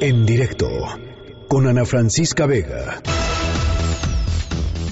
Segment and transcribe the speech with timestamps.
[0.00, 0.68] En directo
[1.48, 3.00] con Ana Francisca Vega.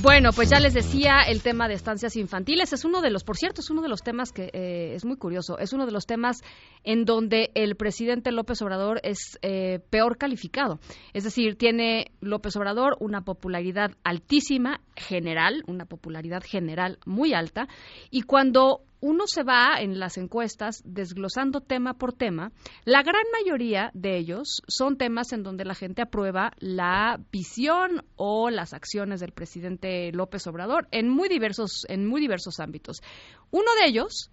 [0.02, 2.72] Bueno, pues ya les decía el tema de estancias infantiles.
[2.72, 5.16] Es uno de los, por cierto, es uno de los temas que eh, es muy
[5.16, 5.58] curioso.
[5.58, 6.42] Es uno de los temas
[6.84, 10.78] en donde el presidente López Obrador es eh, peor calificado.
[11.12, 17.66] Es decir, tiene López Obrador una popularidad altísima, general, una popularidad general muy alta.
[18.10, 22.52] Y cuando uno se va en las encuestas desglosando tema por tema,
[22.86, 28.48] la gran mayoría de ellos son temas en donde la gente aprueba la visión o
[28.48, 33.02] las acciones del presidente López Obrador en muy diversos en muy diversos ámbitos.
[33.50, 34.30] Uno de ellos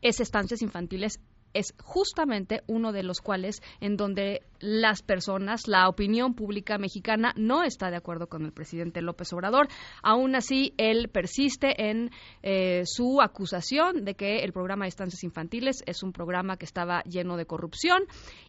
[0.00, 1.18] es estancias infantiles
[1.54, 7.62] es justamente uno de los cuales en donde las personas, la opinión pública mexicana no
[7.62, 9.68] está de acuerdo con el presidente López Obrador.
[10.02, 12.10] Aún así, él persiste en
[12.42, 17.02] eh, su acusación de que el programa de estancias infantiles es un programa que estaba
[17.02, 18.02] lleno de corrupción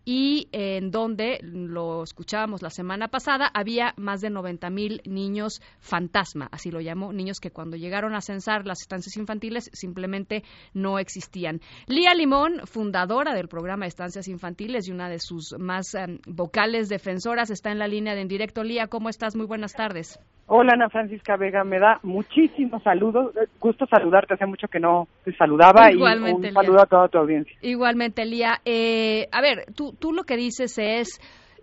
[0.03, 6.49] y en donde, lo escuchábamos la semana pasada, había más de 90 mil niños fantasma,
[6.51, 11.61] así lo llamó, niños que cuando llegaron a censar las estancias infantiles simplemente no existían.
[11.87, 16.89] Lía Limón, fundadora del programa de estancias infantiles y una de sus más um, vocales
[16.89, 18.63] defensoras, está en la línea de en directo.
[18.63, 19.35] Lía, ¿cómo estás?
[19.35, 20.19] Muy buenas tardes.
[20.47, 25.07] Hola Ana Francisca Vega, me da muchísimos saludos, eh, gusto saludarte, hace mucho que no
[25.23, 27.55] te saludaba Igualmente, y un saludo a toda tu audiencia.
[27.61, 28.59] Igualmente, Lía.
[28.65, 31.19] Eh, a ver, tú, tú lo que dices es,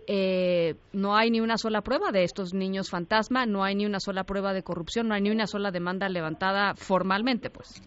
[0.07, 3.99] eh, no hay ni una sola prueba de estos niños fantasma, no hay ni una
[3.99, 7.81] sola prueba de corrupción, no hay ni una sola demanda levantada formalmente, pues.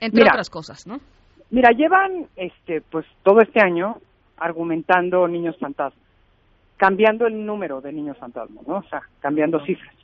[0.00, 1.00] Entre Mira, otras cosas, ¿no?
[1.50, 3.98] Mira, llevan este pues todo este año
[4.36, 6.04] argumentando niños fantasmas,
[6.76, 8.76] cambiando el número de niños fantasmas, ¿no?
[8.76, 9.94] O sea, cambiando cifras.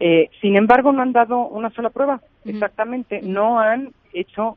[0.00, 4.56] Eh, sin embargo, no han dado una sola prueba, exactamente, no han hecho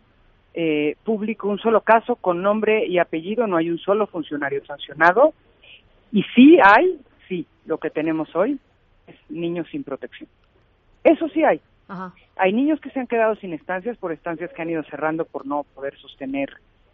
[0.55, 5.33] eh, público un solo caso con nombre y apellido, no hay un solo funcionario sancionado,
[6.11, 8.57] y sí hay, sí, lo que tenemos hoy
[9.05, 10.29] es niños sin protección.
[11.03, 11.61] Eso sí hay.
[11.87, 12.13] Ajá.
[12.37, 15.45] Hay niños que se han quedado sin estancias por estancias que han ido cerrando por
[15.45, 16.49] no poder sostener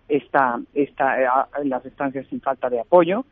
[0.07, 1.27] esta, esta, eh,
[1.63, 3.25] las estancias sin falta de apoyo.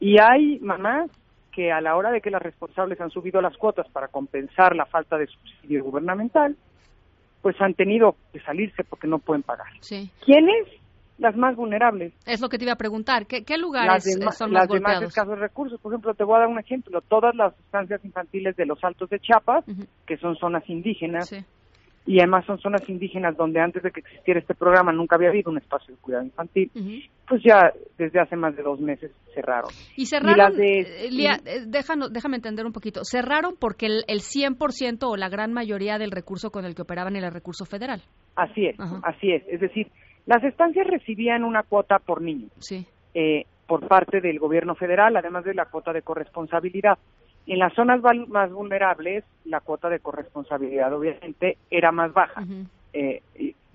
[0.00, 1.10] Y hay mamás
[1.50, 4.86] que a la hora de que las responsables han subido las cuotas para compensar la
[4.86, 6.56] falta de subsidio gubernamental,
[7.42, 9.68] pues han tenido que salirse porque no pueden pagar.
[9.80, 10.10] Sí.
[10.24, 10.66] ¿Quiénes?
[11.18, 12.12] Las más vulnerables.
[12.26, 13.26] Es lo que te iba a preguntar.
[13.26, 15.04] ¿Qué, qué Las lugares eh, son más las golpeados?
[15.04, 15.80] escasos recursos.
[15.80, 17.00] Por ejemplo, te voy a dar un ejemplo.
[17.02, 19.64] Todas las estancias infantiles de los Altos de Chiapas,
[20.06, 21.36] que son zonas indígenas, Sí.
[22.06, 25.50] y además son zonas indígenas donde antes de que existiera este programa nunca había habido
[25.52, 26.70] un espacio de cuidado infantil,
[27.28, 29.70] pues ya desde hace más de dos meses cerraron.
[29.96, 34.04] Y cerraron, las de- eh, Lía, eh, déjanos- déjame entender un poquito, cerraron porque el,
[34.08, 37.64] el 100% o la gran mayoría del recurso con el que operaban era el recurso
[37.64, 38.02] federal.
[38.36, 39.42] Así es, así es.
[39.48, 39.86] Es decir,
[40.26, 42.86] las estancias recibían una cuota por niño Sí.
[43.14, 46.98] eh, por parte del gobierno federal, además de la cuota de corresponsabilidad.
[47.46, 52.42] En las zonas más vulnerables, la cuota de corresponsabilidad obviamente era más baja.
[52.92, 53.22] Eh,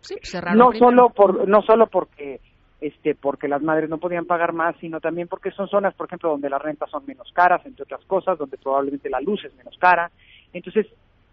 [0.01, 0.73] Sí, pues no primero.
[0.79, 2.39] solo por no solo porque
[2.79, 6.29] este porque las madres no podían pagar más sino también porque son zonas por ejemplo
[6.29, 9.77] donde las rentas son menos caras entre otras cosas donde probablemente la luz es menos
[9.77, 10.09] cara
[10.53, 10.87] entonces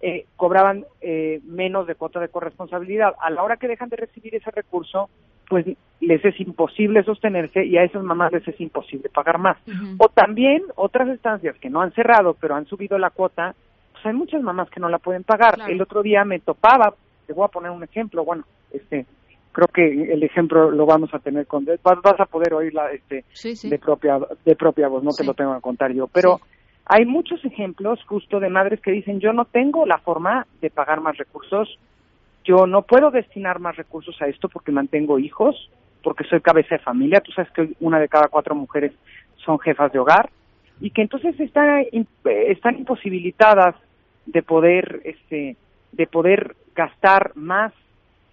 [0.08, 4.34] eh, cobraban eh, menos de cuota de corresponsabilidad a la hora que dejan de recibir
[4.36, 5.08] ese recurso
[5.48, 5.66] pues
[6.00, 9.56] les es imposible sostenerse y a esas mamás les es imposible pagar más
[9.98, 13.54] o también otras estancias que no han cerrado pero han subido la cuota
[13.92, 15.72] pues hay muchas mamás que no la pueden pagar Claro.
[15.72, 16.94] el otro día me topaba
[17.26, 19.06] te voy a poner un ejemplo bueno este
[19.52, 23.24] creo que el ejemplo lo vamos a tener con vas, vas a poder oírla este
[23.32, 23.68] Sí, sí.
[23.70, 25.22] de propia de propia voz no Sí.
[25.22, 26.38] te lo tengo que contar yo pero.
[26.86, 31.00] Hay muchos ejemplos justo de madres que dicen yo no tengo la forma de pagar
[31.00, 31.78] más recursos.
[32.44, 35.70] Yo no puedo destinar más recursos a esto porque mantengo hijos
[36.02, 37.20] porque soy cabeza de familia.
[37.20, 38.92] Tú sabes que una de cada cuatro mujeres
[39.44, 40.30] son jefas de hogar.
[40.80, 43.74] Y que entonces están im- están imposibilitadas
[44.26, 45.56] de poder este
[45.92, 47.72] de poder gastar más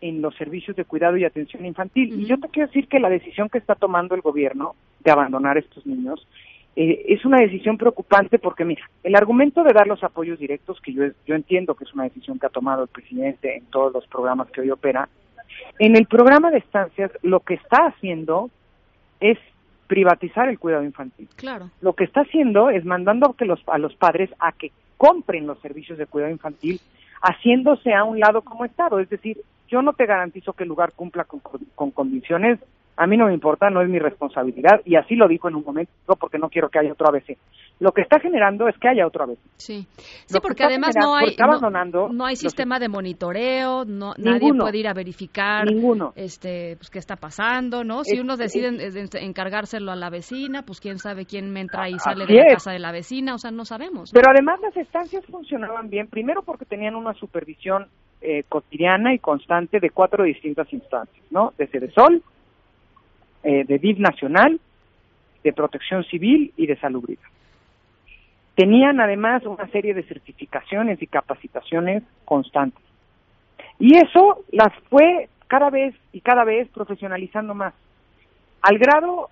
[0.02, 2.20] en los servicios de cuidado y atención infantil.
[2.20, 5.58] Y yo te quiero decir que la decisión que está tomando el gobierno de abandonar
[5.58, 6.28] estos niños
[6.76, 10.94] eh, es una decisión preocupante porque, mira, el argumento de dar los apoyos directos, que
[10.94, 14.08] yo, yo entiendo que es una decisión que ha tomado el presidente en todos los
[14.08, 15.08] programas que hoy opera,
[15.80, 18.50] en el programa de estancias lo que está haciendo
[19.20, 19.38] es
[19.88, 21.70] privatizar el cuidado infantil Claro.
[21.82, 25.46] lo que está haciendo es mandando a, que los, a los padres a que compren
[25.46, 26.80] los servicios de cuidado infantil,
[27.22, 29.00] haciéndose a un lado como Estado.
[29.00, 29.38] Es decir,
[29.68, 31.42] yo no te garantizo que el lugar cumpla con,
[31.76, 32.60] con condiciones
[32.96, 35.64] a mí no me importa, no es mi responsabilidad, y así lo dijo en un
[35.64, 37.38] momento, porque no quiero que haya otro ABC.
[37.80, 39.40] Lo que está generando es que haya otro ABC.
[39.58, 39.88] Sí,
[40.26, 41.36] sí porque además no hay,
[42.12, 46.14] no, hay sistema de monitoreo, no, nadie puede ir a verificar ninguno.
[46.16, 48.04] este pues qué está pasando, ¿no?
[48.04, 48.70] Si uno decide
[49.22, 52.80] encargárselo a la vecina, pues quién sabe quién entra y sale de la casa de
[52.80, 54.12] la vecina, o sea, no sabemos.
[54.14, 57.88] Pero además las estancias funcionaban bien, primero porque tenían una supervisión
[58.22, 61.54] eh, cotidiana y constante de cuatro distintas instancias, ¿no?
[61.58, 62.24] De Sol
[63.44, 64.60] eh, de DIV nacional,
[65.44, 67.24] de protección civil y de salubridad.
[68.56, 72.84] Tenían además una serie de certificaciones y capacitaciones constantes.
[73.80, 77.74] Y eso las fue cada vez y cada vez profesionalizando más,
[78.62, 79.30] al grado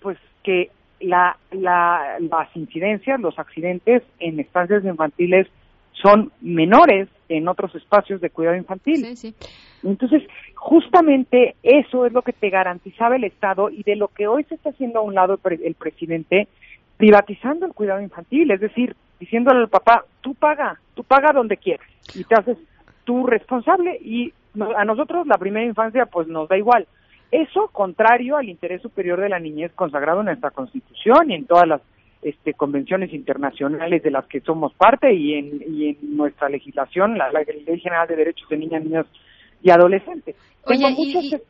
[0.00, 0.70] pues que
[1.00, 5.46] la, la, las incidencias, los accidentes en estancias infantiles
[5.92, 9.06] son menores en otros espacios de cuidado infantil.
[9.82, 10.22] Entonces,
[10.54, 14.54] justamente eso es lo que te garantizaba el Estado y de lo que hoy se
[14.54, 16.48] está haciendo a un lado el, presidente,
[16.96, 21.86] privatizando el cuidado infantil, es decir, diciéndole al papá, tú paga, tú paga donde quieras
[22.14, 22.58] y te haces
[23.04, 24.32] tú responsable y
[24.76, 26.86] a nosotros la primera infancia pues nos da igual.
[27.30, 31.66] Eso contrario al interés superior de la niñez consagrado en nuestra Constitución y en todas
[31.66, 31.80] las
[32.20, 37.30] este, convenciones internacionales de las que somos parte y en, y en nuestra legislación, la,
[37.32, 39.06] Ley General de Derechos de Niñas, Niños
[39.62, 40.36] y Adolescentes.
[40.64, 40.94] Oye,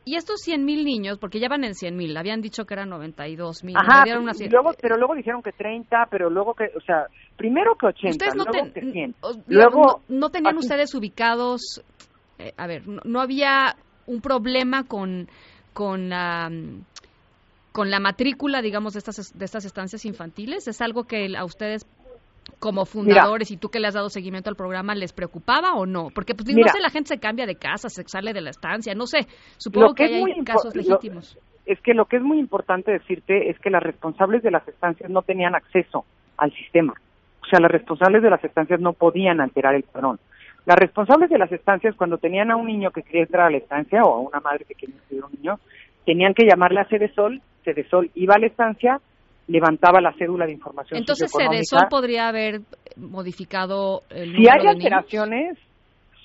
[0.05, 2.89] y, estos 100 mil niños, porque ya van en 100 mil, habían dicho que eran
[2.89, 3.75] 92 mil.
[3.77, 7.05] Ajá, luego, pero luego dijeron que 30, pero luego que, o sea,
[7.37, 9.15] primero que 80, ustedes no luego que 100.
[9.47, 11.83] Luego, no, tenían ustedes ubicados,
[12.39, 13.75] eh, a ver, no, había
[14.07, 15.27] un problema con,
[15.73, 16.49] con la
[17.71, 20.67] con la matrícula, digamos, de estas, de estas estancias infantiles?
[20.67, 21.87] ¿Es algo que a ustedes
[22.59, 26.09] como fundadores y tú que le has dado seguimiento al programa les preocupaba o no?
[26.13, 28.93] Porque pues no sé, la gente se cambia de casa, se sale de la estancia,
[28.95, 31.37] no sé, supongo que, hay casos legítimos.
[31.65, 35.09] es que lo que es muy importante decirte es que las responsables de las estancias
[35.09, 36.05] no tenían acceso
[36.37, 36.93] al sistema.
[37.41, 40.19] O sea, las responsables de las estancias no podían alterar el padrón.
[40.65, 43.57] Las responsables de las estancias, cuando tenían a un niño que quería entrar a la
[43.57, 45.59] estancia o a una madre que quería a un niño,
[46.05, 49.01] tenían que llamarle a Cedesol, Cedesol iba a la estancia,
[49.47, 52.61] levantaba la cédula de información Entonces Cedesol podría haber
[52.95, 55.57] modificado el Si hay alteraciones,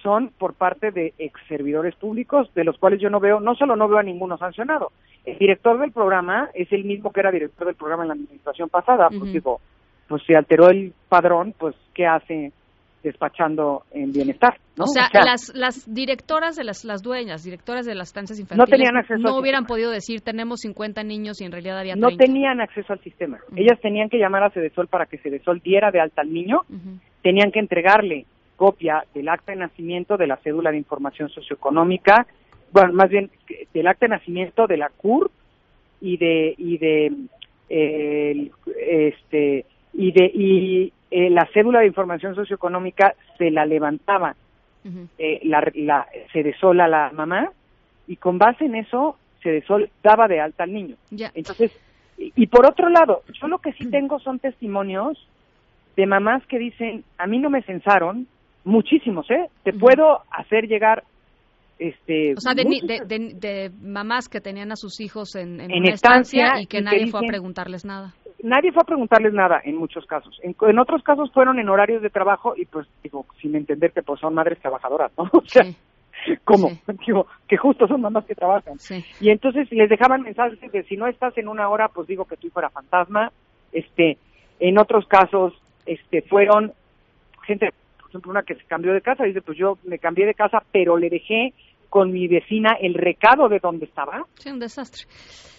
[0.02, 3.76] son por parte de ex servidores públicos, de los cuales yo no veo, no solo
[3.76, 4.92] no veo a ninguno sancionado.
[5.24, 8.68] El director del programa es el mismo que era director del programa en la administración
[8.68, 9.60] pasada, pues digo,
[10.08, 12.52] pues se alteró el padrón, pues ¿qué hace
[13.02, 14.58] despachando en bienestar.
[14.76, 14.84] ¿no?
[14.84, 18.76] O sea, las, las directoras de las, las dueñas, directoras de las estancias infantiles, no,
[18.76, 22.10] tenían acceso no hubieran podido decir tenemos 50 niños y en realidad había 30.
[22.10, 23.38] No tenían acceso al sistema.
[23.56, 26.62] Ellas tenían que llamar a Cedesol para que Cedesol diera de alta al niño,
[27.22, 32.26] tenían que entregarle copia del acta de nacimiento, de la cédula de información socioeconómica,
[32.72, 33.30] bueno, más bien
[33.72, 35.30] del acta de nacimiento de la CUR
[36.00, 37.12] y de y de
[37.70, 44.36] eh, este y de y eh, la cédula de información socioeconómica se la levantaba
[45.18, 47.50] eh, la, la Cedesol a la mamá
[48.06, 50.96] y con base en eso Cedesol daba de alta al niño.
[51.34, 51.78] Entonces,
[52.16, 55.18] y, por otro lado, yo lo que sí tengo son testimonios
[55.96, 58.26] de mamás que dicen, a mí no me censaron,
[58.64, 59.48] muchísimos, ¿eh?
[59.62, 61.04] Te puedo hacer llegar
[61.78, 66.60] este o sea de, de, mamás que tenían a sus hijos en, en, una estancia,
[66.60, 70.40] y que nadie fue a preguntarles nada nadie fue a preguntarles nada en muchos casos.
[70.42, 74.20] En, otros casos fueron en horarios de trabajo y pues digo, sin entender que pues
[74.20, 75.24] son madres trabajadoras, ¿no?
[75.32, 75.64] O sea,
[76.44, 76.70] ¿cómo?
[77.06, 78.76] Digo, que justo son mamás que trabajan.
[79.20, 82.36] Y entonces les dejaban mensajes de si no estás en una hora, pues digo que
[82.36, 83.32] tú fuera fantasma.
[83.72, 84.18] Este,
[84.60, 85.54] en otros casos,
[85.86, 86.72] este, fueron
[87.46, 90.34] gente, por ejemplo, una que se cambió de casa, dice, pues yo me cambié de
[90.34, 91.52] casa, pero le dejé
[91.88, 94.26] con mi vecina el recado de dónde estaba.
[94.34, 95.04] Sí, un desastre.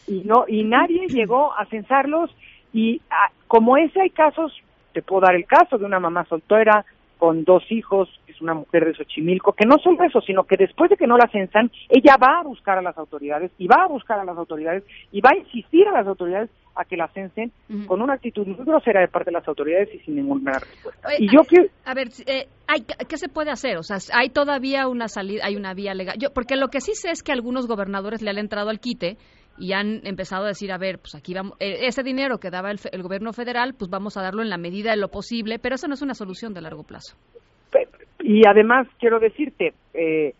[0.07, 2.31] Y no, y nadie llegó a censarlos
[2.73, 4.53] y ah, como ese hay casos,
[4.93, 6.85] te puedo dar el caso de una mamá soltera
[7.19, 10.55] con dos hijos, que es una mujer de Xochimilco, que no solo eso, sino que
[10.55, 13.83] después de que no la censan, ella va a buscar a las autoridades y va
[13.83, 17.09] a buscar a las autoridades y va a insistir a las autoridades a que la
[17.09, 17.51] censen
[17.87, 21.09] con una actitud muy grosera de parte de las autoridades y sin ninguna respuesta.
[21.19, 21.41] y yo
[21.83, 23.75] a, ver, eh, hay, ¿qué se puede hacer?
[23.77, 26.15] O sea, hay todavía una salida, hay una vía legal.
[26.17, 29.17] Yo, porque lo que sí sé es que algunos gobernadores le han entrado al quite
[29.59, 32.71] y han empezado a decir, a ver, pues aquí vamos, eh, ese dinero que daba
[32.71, 35.87] el, gobierno federal, pues vamos a darlo en la medida de lo posible, pero eso
[35.87, 37.15] no es una solución de largo plazo.
[38.21, 40.33] Y además, quiero decirte, eh,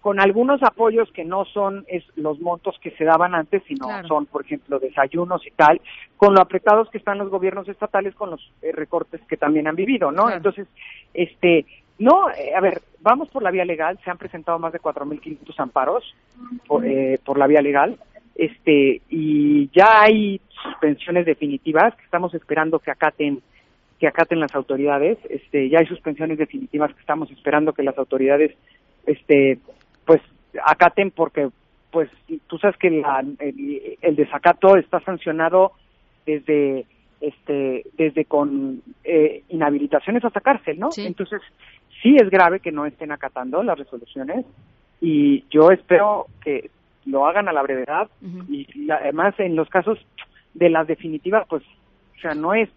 [0.00, 4.26] con algunos apoyos que no son es, los montos que se daban antes, sino son,
[4.26, 5.80] por ejemplo, desayunos y tal,
[6.16, 9.76] con lo apretados que están los gobiernos estatales con los eh, recortes que también han
[9.76, 10.30] vivido, ¿no?
[10.30, 10.66] Entonces,
[11.12, 11.66] este,
[11.98, 16.14] no, a ver, vamos por la vía legal, se han presentado más de 4.500 amparos
[16.66, 16.84] por,
[17.24, 17.98] por la vía legal,
[18.34, 23.40] este y ya hay suspensiones definitivas que estamos esperando que acaten
[24.00, 28.52] que acaten las autoridades este ya hay suspensiones definitivas que estamos esperando que las autoridades
[29.06, 29.58] este
[30.04, 30.20] pues
[30.64, 31.48] acaten porque
[31.90, 32.10] pues
[32.48, 35.72] tú sabes que el, desacato está sancionado
[36.26, 36.86] desde
[37.20, 41.40] este desde con eh, inhabilitaciones hasta cárcel no entonces
[42.02, 44.44] sí es grave que no estén acatando las resoluciones
[45.00, 46.70] y yo espero que
[47.06, 48.08] lo hagan a la brevedad
[48.48, 49.98] y, además en los casos
[50.54, 51.62] de las definitivas pues
[52.16, 52.68] o sea no es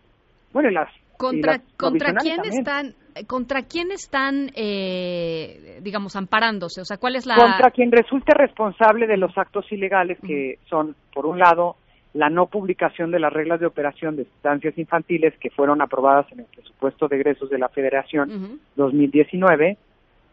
[0.52, 2.94] bueno las contra contra quién están
[3.28, 9.08] contra quién están eh, digamos amparándose o sea cuál es la contra quien resulte responsable
[9.08, 11.78] de los actos ilegales que son por un lado
[12.14, 16.40] la no publicación de las reglas de operación de estancias infantiles que fueron aprobadas en
[16.40, 19.78] el presupuesto de egresos de la Federación 2019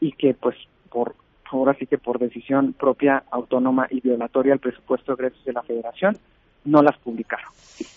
[0.01, 0.57] y que pues
[0.91, 1.15] por
[1.51, 5.63] ahora sí que por decisión propia, autónoma y violatoria al presupuesto de egresos de la
[5.63, 6.17] Federación,
[6.65, 7.51] no las publicaron.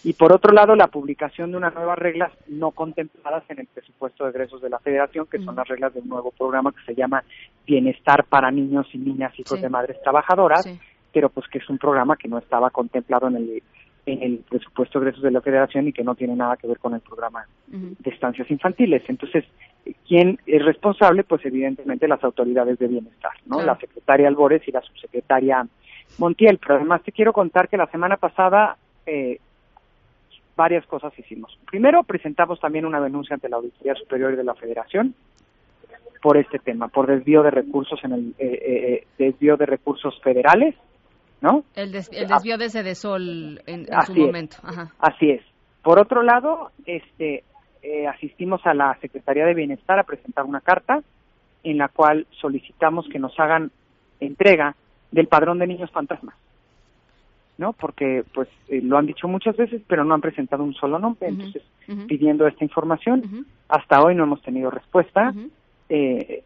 [0.03, 4.25] Y por otro lado, la publicación de unas nuevas reglas no contempladas en el presupuesto
[4.25, 7.23] de egresos de la Federación, que son las reglas del nuevo programa que se llama
[7.65, 10.67] Bienestar para Niños y Niñas Hijos de Madres Trabajadoras,
[11.13, 13.63] pero pues que es un programa que no estaba contemplado en el
[14.07, 16.79] en el presupuesto de egresos de la Federación y que no tiene nada que ver
[16.79, 19.03] con el programa de estancias infantiles.
[19.07, 19.43] Entonces,
[20.07, 21.23] ¿quién es responsable?
[21.23, 23.61] Pues evidentemente las autoridades de bienestar, ¿no?
[23.61, 25.67] La secretaria Albores y la subsecretaria
[26.17, 26.57] Montiel.
[26.57, 29.39] Pero además te quiero contar que la semana pasada eh,
[30.55, 31.59] varias cosas hicimos.
[31.69, 35.13] Primero, presentamos también una denuncia ante la Auditoría Superior de la Federación
[36.21, 40.75] por este tema, por desvío de recursos en el eh, eh, desvío de recursos federales,
[41.41, 41.63] ¿no?
[41.75, 44.57] El, desvío de ese de sol en, su momento.
[44.99, 45.41] Así es.
[45.83, 47.43] Por otro lado, este
[48.09, 51.01] asistimos a la Secretaría de Bienestar a presentar una carta
[51.63, 53.71] en la cual solicitamos que nos hagan
[54.19, 54.75] entrega
[55.11, 56.35] del padrón de niños fantasmas.
[57.57, 57.73] ¿no?
[57.73, 61.27] Porque pues eh, lo han dicho muchas veces, pero no han presentado un solo nombre,
[61.27, 61.63] entonces
[62.07, 65.33] pidiendo esta información, hasta hoy no hemos tenido respuesta.
[65.89, 65.95] Eh,
[66.29, 66.43] eh,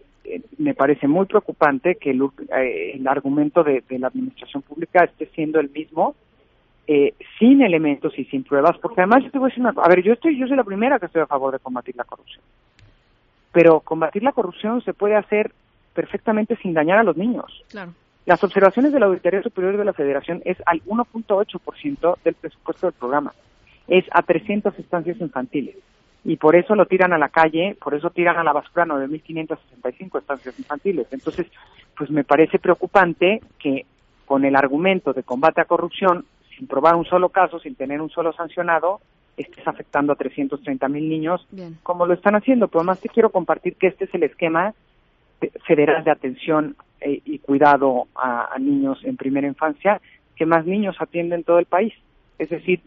[0.57, 5.69] me parece muy preocupante que el, el argumento de, la administración pública esté siendo el
[5.69, 6.15] mismo
[7.39, 10.03] sin elementos y sin pruebas, porque además yo te voy a decir una a ver,
[10.03, 12.43] yo estoy, yo soy la primera que estoy a favor de combatir la corrupción,
[13.53, 15.51] pero combatir la corrupción se puede hacer
[15.93, 17.63] perfectamente sin dañar a los niños.
[17.69, 17.93] Claro.
[18.25, 22.93] Las observaciones de la Auditoría Superior de la Federación es al 1.8% del presupuesto del
[22.93, 23.33] programa.
[23.87, 25.75] Es a 300 estancias infantiles.
[26.23, 30.19] Y por eso lo tiran a la calle, por eso tiran a la basura 9.565
[30.19, 31.07] estancias infantiles.
[31.11, 31.47] Entonces,
[31.97, 33.85] pues me parece preocupante que
[34.25, 36.25] con el argumento de combate a corrupción,
[36.55, 39.01] sin probar un solo caso, sin tener un solo sancionado,
[39.35, 41.47] estés afectando a 330 mil niños,
[41.83, 42.67] como lo están haciendo.
[42.67, 44.73] Pero además te quiero compartir que este es el esquema
[45.65, 49.99] federal de atención eh, y cuidado a, niños en primera infancia
[50.35, 51.93] que más niños atienden en todo el país.
[52.37, 52.81] Es decir,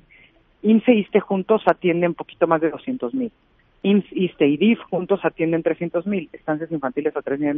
[0.64, 3.30] INSE y ISTE juntos atienden un poquito más de 200 mil.
[3.83, 6.30] INSE, ISTE y DIF juntos atienden 300 mil.
[6.33, 7.12] Estancias infantiles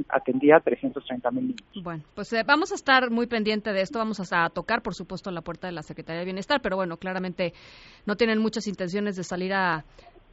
[0.08, 1.84] atendía 330 mil niños.
[1.84, 4.00] Bueno, pues eh, vamos a estar muy pendiente de esto.
[4.00, 7.52] Vamos a tocar, por supuesto, la puerta de la Secretaría de Bienestar, pero bueno, claramente
[8.06, 9.84] no tienen muchas intenciones de salir a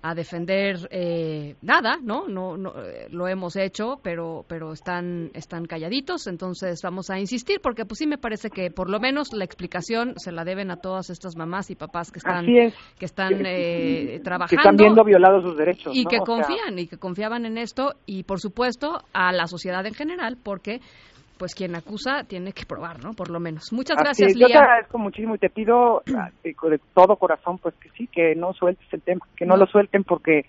[0.04, 2.28] a defender eh, nada, ¿no?
[2.28, 7.62] No, no eh, lo hemos hecho, pero pero están están calladitos, entonces vamos a insistir
[7.62, 10.76] porque pues sí me parece que por lo menos la explicación se la deben a
[10.76, 15.42] todas estas mamás y papás que están que están eh, trabajando, que están viendo violados
[15.42, 19.48] sus derechos y que confían y que confiaban en esto y por supuesto a la
[19.48, 20.82] sociedad en general porque
[21.44, 23.12] pues quien acusa tiene que probar, ¿no?
[23.16, 23.74] Por lo menos.
[23.74, 24.48] Muchas gracias, Lía.
[24.48, 28.34] Yo te agradezco muchísimo y te pido ah, de, todo corazón, pues que sí, que
[28.34, 30.46] no sueltes el tema, que no, lo suelten porque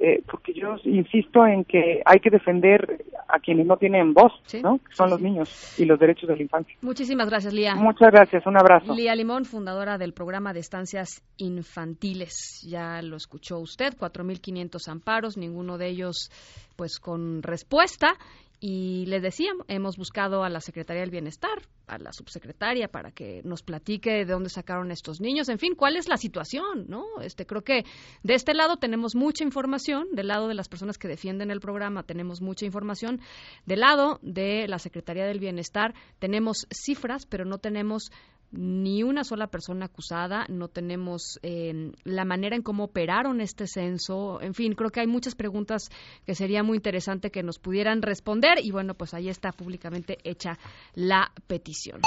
[0.00, 4.32] eh, porque yo insisto en que hay que defender a quienes no tienen voz,
[4.64, 4.78] ¿no?
[4.78, 6.74] Que son los niños y los derechos de la infancia.
[6.80, 7.76] Muchísimas gracias, Lía.
[7.76, 8.96] Muchas gracias, un abrazo.
[8.96, 12.66] Lía Limón, fundadora del programa de estancias infantiles.
[12.68, 16.32] Ya lo escuchó usted, 4.500 amparos, ninguno de ellos
[16.74, 18.16] pues con respuesta
[18.64, 23.42] y les decía, hemos buscado a la Secretaría del Bienestar, a la subsecretaria, para que
[23.42, 27.04] nos platique de dónde sacaron estos niños, en fin, cuál es la situación, ¿no?
[27.20, 27.84] Este, creo que
[28.22, 32.04] de este lado tenemos mucha información, del lado de las personas que defienden el programa
[32.04, 33.20] tenemos mucha información,
[33.66, 38.12] del lado de la Secretaría del Bienestar tenemos cifras, pero no tenemos
[38.52, 44.40] ni una sola persona acusada, no tenemos eh, la manera en cómo operaron este censo,
[44.40, 45.88] en fin, creo que hay muchas preguntas
[46.26, 50.58] que sería muy interesante que nos pudieran responder y bueno, pues ahí está públicamente hecha
[50.94, 52.00] la petición.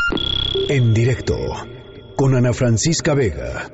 [0.69, 1.35] En directo
[2.15, 3.69] con Ana Francisca Vega.